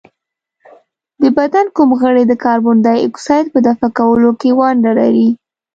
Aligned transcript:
د 1.21 1.23
بدن 1.37 1.65
کوم 1.75 1.89
غړی 2.01 2.23
د 2.27 2.33
کاربن 2.43 2.77
ډای 2.85 2.97
اکساید 3.07 3.45
په 3.53 3.59
دفع 3.67 3.87
کولو 3.97 4.31
کې 4.39 4.49
ونډه 4.59 4.91
لري؟ 4.99 5.27